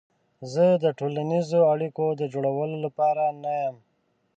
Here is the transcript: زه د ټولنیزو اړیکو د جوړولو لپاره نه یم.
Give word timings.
زه 0.51 0.65
د 0.83 0.85
ټولنیزو 0.99 1.59
اړیکو 1.73 2.05
د 2.19 2.21
جوړولو 2.33 2.77
لپاره 2.85 3.23
نه 3.41 3.51
یم. 3.61 3.77